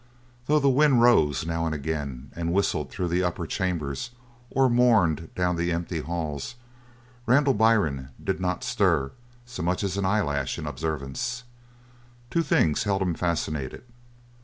Though 0.47 0.57
the 0.57 0.67
wind 0.67 1.03
rose, 1.03 1.45
now 1.45 1.67
and 1.67 1.75
again, 1.75 2.31
and 2.35 2.51
whistled 2.51 2.89
through 2.89 3.09
the 3.09 3.21
upper 3.23 3.45
chambers 3.45 4.09
or 4.49 4.67
mourned 4.67 5.29
down 5.35 5.57
the 5.57 5.71
empty 5.71 5.99
halls, 6.01 6.55
Randall 7.27 7.53
Byrne 7.53 8.09
did 8.19 8.39
not 8.39 8.63
stir 8.63 9.11
so 9.45 9.61
much 9.61 9.83
as 9.83 9.97
an 9.97 10.05
eyelash 10.07 10.57
in 10.57 10.65
observance. 10.65 11.43
Two 12.31 12.41
things 12.41 12.81
held 12.85 13.03
him 13.03 13.13
fascinated. 13.13 13.83